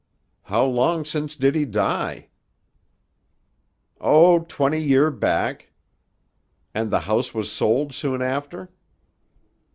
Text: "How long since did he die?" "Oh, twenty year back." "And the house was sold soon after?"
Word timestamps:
"How 0.45 0.65
long 0.65 1.05
since 1.05 1.35
did 1.35 1.53
he 1.53 1.63
die?" 1.63 2.29
"Oh, 3.99 4.39
twenty 4.49 4.81
year 4.81 5.11
back." 5.11 5.73
"And 6.73 6.89
the 6.89 7.01
house 7.01 7.35
was 7.35 7.51
sold 7.51 7.93
soon 7.93 8.19
after?" 8.19 8.71